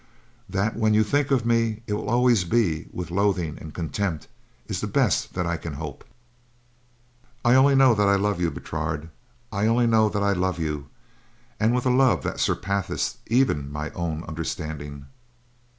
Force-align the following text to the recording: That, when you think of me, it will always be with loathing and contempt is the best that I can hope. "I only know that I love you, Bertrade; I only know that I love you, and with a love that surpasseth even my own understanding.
That, 0.49 0.75
when 0.75 0.95
you 0.95 1.03
think 1.03 1.29
of 1.29 1.45
me, 1.45 1.83
it 1.85 1.93
will 1.93 2.09
always 2.09 2.43
be 2.43 2.87
with 2.91 3.11
loathing 3.11 3.59
and 3.61 3.71
contempt 3.71 4.27
is 4.67 4.81
the 4.81 4.87
best 4.87 5.35
that 5.35 5.45
I 5.45 5.57
can 5.57 5.73
hope. 5.73 6.03
"I 7.45 7.53
only 7.53 7.75
know 7.75 7.93
that 7.93 8.07
I 8.09 8.15
love 8.15 8.41
you, 8.41 8.49
Bertrade; 8.49 9.09
I 9.53 9.67
only 9.67 9.85
know 9.85 10.09
that 10.09 10.23
I 10.23 10.33
love 10.33 10.57
you, 10.57 10.87
and 11.59 11.75
with 11.75 11.85
a 11.85 11.91
love 11.91 12.23
that 12.23 12.39
surpasseth 12.39 13.19
even 13.27 13.71
my 13.71 13.91
own 13.91 14.23
understanding. 14.23 15.05